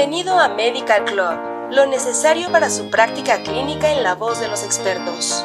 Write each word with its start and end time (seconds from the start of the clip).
Bienvenido 0.00 0.38
a 0.38 0.48
Medical 0.48 1.04
Club, 1.04 1.72
lo 1.72 1.84
necesario 1.84 2.50
para 2.50 2.70
su 2.70 2.88
práctica 2.88 3.42
clínica 3.42 3.92
en 3.92 4.02
la 4.02 4.14
voz 4.14 4.40
de 4.40 4.48
los 4.48 4.64
expertos. 4.64 5.44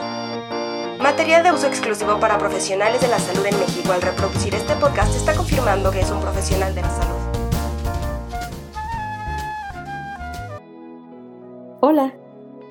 Material 0.97 1.43
de 1.43 1.51
uso 1.51 1.67
exclusivo 1.67 2.21
para 2.21 2.37
profesionales 2.37 3.01
de 3.01 3.09
la 3.09 3.19
salud 3.19 3.45
en 3.45 3.59
México. 3.59 3.91
Al 3.91 4.01
reproducir 4.01 4.55
este 4.55 4.73
podcast 4.75 5.13
está 5.13 5.35
confirmando 5.35 5.91
que 5.91 5.99
es 5.99 6.09
un 6.09 6.21
profesional 6.21 6.73
de 6.73 6.81
la 6.83 6.89
salud. 6.89 7.19
Hola, 11.81 12.13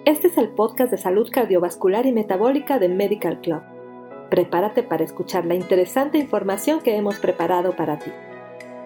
este 0.06 0.28
es 0.28 0.38
el 0.38 0.48
podcast 0.48 0.90
de 0.90 0.96
salud 0.96 1.28
cardiovascular 1.30 2.06
y 2.06 2.12
metabólica 2.12 2.78
de 2.78 2.88
Medical 2.88 3.42
Club. 3.42 3.60
Prepárate 4.30 4.84
para 4.84 5.04
escuchar 5.04 5.44
la 5.44 5.54
interesante 5.54 6.16
información 6.16 6.80
que 6.80 6.96
hemos 6.96 7.18
preparado 7.18 7.76
para 7.76 7.98
ti. 7.98 8.10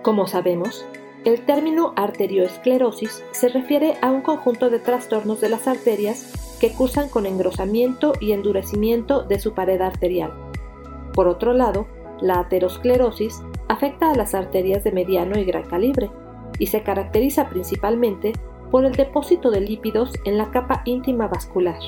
Como 0.03 0.27
sabemos, 0.27 0.85
el 1.25 1.45
término 1.45 1.93
arterioesclerosis 1.97 3.25
se 3.33 3.49
refiere 3.49 3.97
a 4.03 4.11
un 4.11 4.23
conjunto 4.23 4.71
de 4.71 4.79
trastornos 4.79 5.41
de 5.41 5.49
las 5.49 5.67
arterias 5.67 6.33
que 6.61 6.73
cursan 6.73 7.09
con 7.09 7.27
engrosamiento 7.27 8.13
y 8.21 8.33
endurecimiento 8.33 9.23
de 9.23 9.39
su 9.39 9.53
pared 9.53 9.81
arterial. 9.81 10.33
Por 11.15 11.29
otro 11.29 11.53
lado, 11.53 11.87
la 12.21 12.41
aterosclerosis 12.41 13.41
afecta 13.69 14.11
a 14.11 14.15
las 14.15 14.35
arterias 14.35 14.85
de 14.85 14.93
mediano 14.93 15.39
y 15.39 15.45
gran 15.45 15.65
calibre 15.65 16.11
y 16.59 16.67
se 16.67 16.83
caracteriza 16.83 17.49
principalmente 17.49 18.33
por 18.71 18.85
el 18.85 18.93
depósito 18.93 19.51
de 19.51 19.61
lípidos 19.61 20.13
en 20.25 20.39
la 20.39 20.51
capa 20.51 20.83
íntima 20.85 21.27
vascular. 21.27 21.79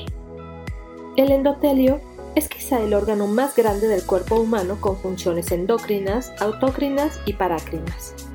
El 1.15 1.31
endotelio 1.31 1.99
es 2.35 2.47
quizá 2.47 2.81
el 2.81 2.93
órgano 2.93 3.27
más 3.27 3.55
grande 3.55 3.87
del 3.87 4.05
cuerpo 4.05 4.35
humano 4.35 4.77
con 4.79 4.95
funciones 4.97 5.51
endocrinas, 5.51 6.31
autócrinas 6.39 7.19
y 7.25 7.33
parácrinas. 7.33 8.30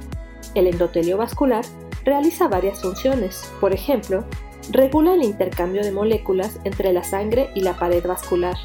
El 0.56 0.66
endotelio 0.66 1.19
vascular 1.19 1.67
realiza 2.06 2.48
varias 2.48 2.81
funciones, 2.81 3.53
por 3.61 3.75
ejemplo, 3.75 4.25
regula 4.70 5.12
el 5.12 5.22
intercambio 5.22 5.83
de 5.84 5.92
moléculas 5.92 6.58
entre 6.64 6.94
la 6.94 7.05
sangre 7.05 7.50
y 7.55 7.61
la 7.61 7.75
pared 7.75 8.03
vascular, 8.06 8.56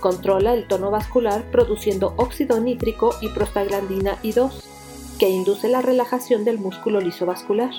controla 0.00 0.52
el 0.52 0.68
tono 0.68 0.90
vascular 0.90 1.50
produciendo 1.50 2.12
óxido 2.18 2.60
nítrico 2.60 3.14
y 3.22 3.30
prostaglandina 3.30 4.20
I2, 4.22 4.52
que 5.18 5.30
induce 5.30 5.70
la 5.70 5.80
relajación 5.80 6.44
del 6.44 6.58
músculo 6.58 7.00
liso 7.00 7.24
vascular. 7.24 7.70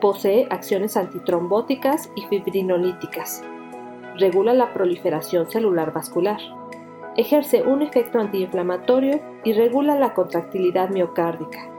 Posee 0.00 0.46
acciones 0.48 0.96
antitrombóticas 0.96 2.08
y 2.16 2.22
fibrinolíticas. 2.22 3.42
Regula 4.18 4.54
la 4.54 4.72
proliferación 4.72 5.50
celular 5.50 5.92
vascular. 5.92 6.40
Ejerce 7.18 7.64
un 7.64 7.82
efecto 7.82 8.18
antiinflamatorio 8.18 9.20
y 9.44 9.52
regula 9.52 9.98
la 9.98 10.14
contractilidad 10.14 10.88
miocárdica 10.88 11.75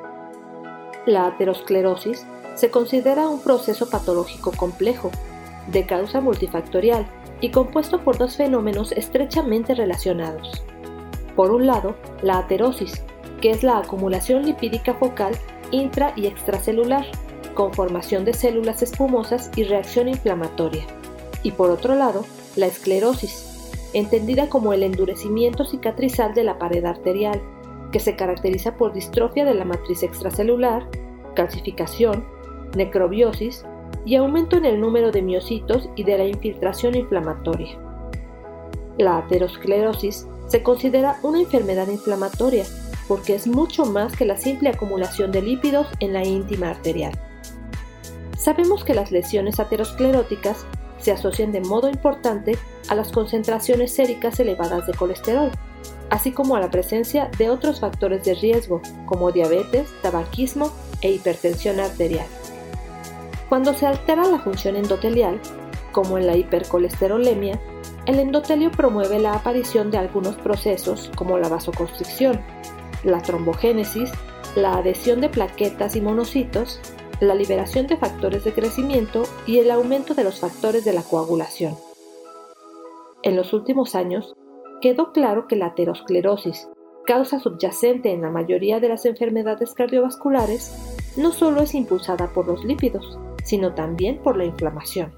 la 1.07 1.25
aterosclerosis 1.25 2.25
se 2.55 2.69
considera 2.69 3.27
un 3.27 3.41
proceso 3.41 3.89
patológico 3.89 4.51
complejo, 4.51 5.11
de 5.67 5.85
causa 5.85 6.21
multifactorial 6.21 7.07
y 7.41 7.51
compuesto 7.51 8.03
por 8.03 8.17
dos 8.17 8.37
fenómenos 8.37 8.91
estrechamente 8.91 9.75
relacionados. 9.75 10.63
Por 11.35 11.51
un 11.51 11.67
lado, 11.67 11.95
la 12.21 12.39
aterosis, 12.39 13.03
que 13.41 13.51
es 13.51 13.63
la 13.63 13.77
acumulación 13.77 14.45
lipídica 14.45 14.93
focal 14.93 15.35
intra 15.71 16.13
y 16.15 16.27
extracelular, 16.27 17.05
con 17.53 17.73
formación 17.73 18.23
de 18.23 18.33
células 18.33 18.81
espumosas 18.81 19.51
y 19.55 19.63
reacción 19.63 20.07
inflamatoria. 20.07 20.85
Y 21.43 21.51
por 21.51 21.71
otro 21.71 21.95
lado, 21.95 22.23
la 22.55 22.67
esclerosis, 22.67 23.71
entendida 23.93 24.47
como 24.49 24.73
el 24.73 24.83
endurecimiento 24.83 25.65
cicatrizal 25.65 26.33
de 26.33 26.43
la 26.43 26.59
pared 26.59 26.85
arterial, 26.85 27.41
que 27.91 27.99
se 27.99 28.15
caracteriza 28.15 28.75
por 28.75 28.93
distrofia 28.93 29.45
de 29.45 29.53
la 29.53 29.65
matriz 29.65 30.03
extracelular, 30.03 30.87
calcificación, 31.35 32.25
necrobiosis 32.75 33.65
y 34.05 34.15
aumento 34.15 34.57
en 34.57 34.65
el 34.65 34.79
número 34.79 35.11
de 35.11 35.21
miocitos 35.21 35.89
y 35.95 36.03
de 36.03 36.17
la 36.17 36.25
infiltración 36.25 36.95
inflamatoria. 36.95 37.77
La 38.97 39.19
aterosclerosis 39.19 40.27
se 40.47 40.63
considera 40.63 41.19
una 41.23 41.39
enfermedad 41.39 41.87
inflamatoria 41.87 42.65
porque 43.07 43.35
es 43.35 43.47
mucho 43.47 43.85
más 43.85 44.15
que 44.15 44.25
la 44.25 44.37
simple 44.37 44.69
acumulación 44.69 45.31
de 45.31 45.41
lípidos 45.41 45.87
en 45.99 46.13
la 46.13 46.25
íntima 46.25 46.69
arterial. 46.69 47.13
Sabemos 48.37 48.83
que 48.83 48.93
las 48.93 49.11
lesiones 49.11 49.59
ateroscleróticas 49.59 50.65
se 50.99 51.11
asocian 51.11 51.51
de 51.51 51.61
modo 51.61 51.89
importante 51.89 52.57
a 52.89 52.95
las 52.95 53.11
concentraciones 53.11 53.93
séricas 53.93 54.39
elevadas 54.39 54.87
de 54.87 54.93
colesterol, 54.93 55.51
así 56.09 56.31
como 56.31 56.55
a 56.55 56.59
la 56.59 56.71
presencia 56.71 57.29
de 57.37 57.49
otros 57.49 57.79
factores 57.79 58.23
de 58.23 58.35
riesgo 58.35 58.81
como 59.05 59.31
diabetes, 59.31 59.89
tabaquismo 60.01 60.71
e 61.01 61.11
hipertensión 61.11 61.79
arterial. 61.79 62.27
Cuando 63.49 63.73
se 63.73 63.85
altera 63.85 64.25
la 64.27 64.39
función 64.39 64.75
endotelial, 64.75 65.39
como 65.91 66.17
en 66.17 66.27
la 66.27 66.35
hipercolesterolemia, 66.35 67.59
el 68.05 68.19
endotelio 68.19 68.71
promueve 68.71 69.19
la 69.19 69.33
aparición 69.33 69.91
de 69.91 69.97
algunos 69.97 70.35
procesos 70.35 71.11
como 71.15 71.37
la 71.37 71.49
vasoconstricción, 71.49 72.41
la 73.03 73.21
trombogénesis, 73.21 74.11
la 74.55 74.77
adhesión 74.77 75.21
de 75.21 75.29
plaquetas 75.29 75.95
y 75.95 76.01
monocitos, 76.01 76.79
la 77.19 77.33
liberación 77.33 77.87
de 77.87 77.97
factores 77.97 78.43
de 78.43 78.53
crecimiento 78.53 79.23
y 79.45 79.59
el 79.59 79.71
aumento 79.71 80.13
de 80.13 80.23
los 80.23 80.39
factores 80.39 80.85
de 80.85 80.93
la 80.93 81.01
coagulación. 81.01 81.75
En 83.23 83.35
los 83.35 83.53
últimos 83.53 83.95
años, 83.95 84.35
quedó 84.81 85.11
claro 85.11 85.47
que 85.47 85.55
la 85.55 85.67
aterosclerosis, 85.67 86.67
causa 87.05 87.39
subyacente 87.39 88.11
en 88.11 88.21
la 88.21 88.29
mayoría 88.29 88.79
de 88.79 88.89
las 88.89 89.05
enfermedades 89.05 89.73
cardiovasculares, 89.73 90.71
no 91.17 91.31
solo 91.31 91.61
es 91.61 91.73
impulsada 91.73 92.31
por 92.33 92.47
los 92.47 92.63
lípidos, 92.63 93.17
sino 93.43 93.73
también 93.73 94.21
por 94.21 94.37
la 94.37 94.45
inflamación. 94.45 95.13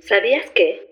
¿Sabías 0.00 0.50
que? 0.50 0.86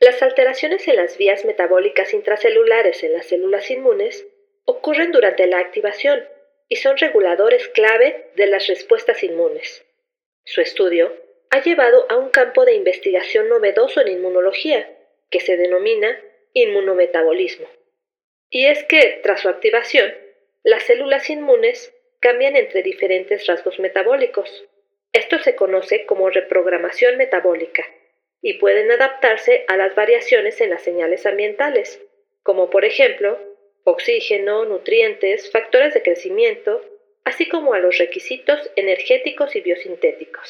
Las 0.00 0.20
alteraciones 0.22 0.86
en 0.88 0.96
las 0.96 1.16
vías 1.16 1.44
metabólicas 1.44 2.12
intracelulares 2.12 3.02
en 3.04 3.12
las 3.12 3.26
células 3.26 3.70
inmunes 3.70 4.26
ocurren 4.64 5.12
durante 5.12 5.46
la 5.46 5.58
activación 5.58 6.18
y 6.72 6.76
son 6.76 6.96
reguladores 6.96 7.68
clave 7.68 8.30
de 8.34 8.46
las 8.46 8.66
respuestas 8.66 9.22
inmunes. 9.22 9.84
Su 10.42 10.62
estudio 10.62 11.14
ha 11.50 11.62
llevado 11.62 12.06
a 12.08 12.16
un 12.16 12.30
campo 12.30 12.64
de 12.64 12.72
investigación 12.72 13.50
novedoso 13.50 14.00
en 14.00 14.08
inmunología, 14.08 14.90
que 15.28 15.40
se 15.40 15.58
denomina 15.58 16.18
inmunometabolismo. 16.54 17.68
Y 18.48 18.68
es 18.68 18.84
que, 18.84 19.20
tras 19.22 19.40
su 19.42 19.50
activación, 19.50 20.14
las 20.62 20.84
células 20.84 21.28
inmunes 21.28 21.94
cambian 22.20 22.56
entre 22.56 22.82
diferentes 22.82 23.46
rasgos 23.46 23.78
metabólicos. 23.78 24.64
Esto 25.12 25.40
se 25.40 25.54
conoce 25.54 26.06
como 26.06 26.30
reprogramación 26.30 27.18
metabólica 27.18 27.84
y 28.40 28.54
pueden 28.54 28.90
adaptarse 28.90 29.66
a 29.68 29.76
las 29.76 29.94
variaciones 29.94 30.58
en 30.62 30.70
las 30.70 30.82
señales 30.82 31.26
ambientales, 31.26 32.00
como 32.42 32.70
por 32.70 32.86
ejemplo 32.86 33.51
oxígeno, 33.84 34.64
nutrientes, 34.64 35.50
factores 35.50 35.94
de 35.94 36.02
crecimiento, 36.02 36.80
así 37.24 37.48
como 37.48 37.74
a 37.74 37.78
los 37.78 37.98
requisitos 37.98 38.58
energéticos 38.76 39.54
y 39.56 39.60
biosintéticos. 39.60 40.48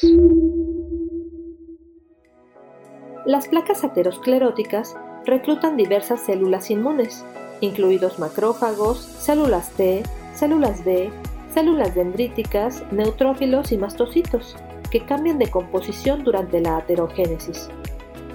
Las 3.25 3.47
placas 3.47 3.83
ateroscleróticas 3.83 4.95
reclutan 5.25 5.77
diversas 5.77 6.25
células 6.25 6.69
inmunes, 6.69 7.25
incluidos 7.61 8.19
macrófagos, 8.19 8.99
células 8.99 9.71
T, 9.77 10.03
células 10.35 10.83
B, 10.83 11.09
células 11.53 11.95
dendríticas, 11.95 12.83
neutrófilos 12.91 13.71
y 13.71 13.77
mastocitos, 13.77 14.57
que 14.91 15.05
cambian 15.05 15.39
de 15.39 15.49
composición 15.49 16.23
durante 16.23 16.59
la 16.59 16.77
aterogénesis. 16.77 17.69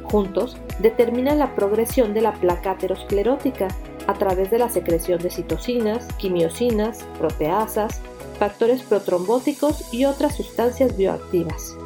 Juntos, 0.05 0.57
determinan 0.81 1.39
la 1.39 1.55
progresión 1.55 2.15
de 2.15 2.23
la 2.23 2.33
placa 2.33 2.71
aterosclerótica 2.71 3.69
a 4.09 4.15
través 4.15 4.51
de 4.51 4.59
la 4.59 4.71
secreción 4.71 5.21
de 5.21 5.31
citocinas, 5.31 6.09
quimiosinas, 6.15 7.07
proteasas, 7.19 8.01
factores 8.39 8.83
protrombóticos 8.83 9.93
y 9.93 10.07
otras 10.07 10.35
sustancias 10.35 10.97
bioactivas. 10.97 11.77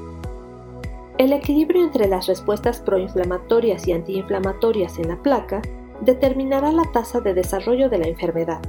El 1.18 1.32
equilibrio 1.32 1.82
entre 1.82 2.06
las 2.06 2.28
respuestas 2.28 2.78
proinflamatorias 2.80 3.88
y 3.88 3.92
antiinflamatorias 3.92 4.98
en 5.00 5.08
la 5.08 5.16
placa 5.16 5.62
determinará 6.00 6.70
la 6.70 6.84
tasa 6.92 7.20
de 7.20 7.34
desarrollo 7.34 7.90
de 7.90 7.98
la 7.98 8.06
enfermedad, 8.06 8.60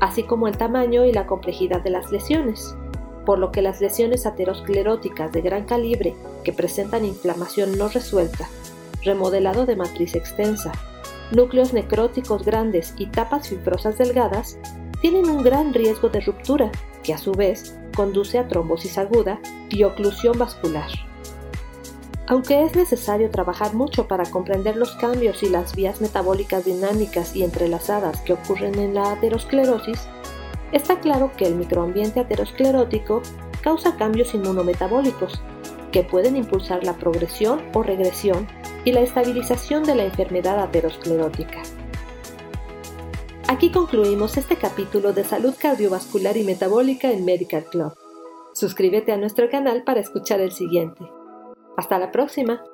así 0.00 0.22
como 0.24 0.46
el 0.46 0.58
tamaño 0.58 1.06
y 1.06 1.12
la 1.12 1.26
complejidad 1.26 1.80
de 1.80 1.90
las 1.90 2.12
lesiones, 2.12 2.76
por 3.24 3.38
lo 3.38 3.52
que 3.52 3.62
las 3.62 3.80
lesiones 3.80 4.26
ateroscleróticas 4.26 5.32
de 5.32 5.40
gran 5.40 5.64
calibre 5.64 6.14
que 6.44 6.52
presentan 6.52 7.06
inflamación 7.06 7.78
no 7.78 7.88
resuelta, 7.88 8.48
remodelado 9.02 9.64
de 9.64 9.76
matriz 9.76 10.14
extensa, 10.14 10.72
núcleos 11.32 11.72
necróticos 11.72 12.44
grandes 12.44 12.94
y 12.96 13.06
tapas 13.06 13.48
fibrosas 13.48 13.98
delgadas 13.98 14.58
tienen 15.00 15.28
un 15.28 15.42
gran 15.42 15.74
riesgo 15.74 16.08
de 16.08 16.20
ruptura, 16.20 16.70
que 17.02 17.12
a 17.12 17.18
su 17.18 17.32
vez 17.32 17.76
conduce 17.96 18.38
a 18.38 18.46
trombosis 18.46 18.98
aguda 18.98 19.40
y 19.68 19.82
oclusión 19.82 20.38
vascular. 20.38 20.88
Aunque 22.28 22.64
es 22.64 22.76
necesario 22.76 23.30
trabajar 23.30 23.74
mucho 23.74 24.06
para 24.06 24.24
comprender 24.24 24.76
los 24.76 24.92
cambios 24.92 25.42
y 25.42 25.48
las 25.48 25.74
vías 25.74 26.00
metabólicas 26.00 26.64
dinámicas 26.64 27.34
y 27.34 27.42
entrelazadas 27.42 28.20
que 28.20 28.32
ocurren 28.34 28.78
en 28.78 28.94
la 28.94 29.12
aterosclerosis, 29.12 30.06
está 30.70 31.00
claro 31.00 31.32
que 31.36 31.46
el 31.46 31.56
microambiente 31.56 32.20
aterosclerótico 32.20 33.22
causa 33.60 33.96
cambios 33.96 34.34
inmunometabólicos 34.34 35.42
que 35.90 36.04
pueden 36.04 36.36
impulsar 36.36 36.84
la 36.84 36.94
progresión 36.94 37.60
o 37.74 37.82
regresión 37.82 38.46
y 38.84 38.92
la 38.92 39.00
estabilización 39.00 39.84
de 39.84 39.94
la 39.94 40.04
enfermedad 40.04 40.60
aterosclerótica. 40.60 41.62
Aquí 43.48 43.70
concluimos 43.70 44.36
este 44.36 44.56
capítulo 44.56 45.12
de 45.12 45.24
salud 45.24 45.54
cardiovascular 45.58 46.36
y 46.36 46.44
metabólica 46.44 47.10
en 47.10 47.24
Medical 47.24 47.64
Club. 47.64 47.94
Suscríbete 48.54 49.12
a 49.12 49.16
nuestro 49.16 49.50
canal 49.50 49.84
para 49.84 50.00
escuchar 50.00 50.40
el 50.40 50.52
siguiente. 50.52 51.04
Hasta 51.76 51.98
la 51.98 52.10
próxima. 52.10 52.64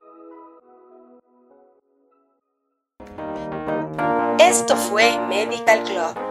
Esto 4.39 4.77
fue 4.77 5.19
Medical 5.29 5.83
Club 5.85 6.28